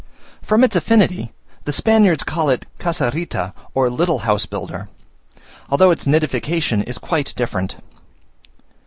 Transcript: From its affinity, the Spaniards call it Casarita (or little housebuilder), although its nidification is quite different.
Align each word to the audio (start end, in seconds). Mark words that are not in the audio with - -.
From 0.41 0.63
its 0.63 0.75
affinity, 0.75 1.31
the 1.65 1.71
Spaniards 1.71 2.23
call 2.23 2.49
it 2.49 2.65
Casarita 2.79 3.53
(or 3.75 3.87
little 3.87 4.21
housebuilder), 4.21 4.87
although 5.69 5.91
its 5.91 6.05
nidification 6.05 6.83
is 6.89 6.97
quite 6.97 7.35
different. 7.37 7.75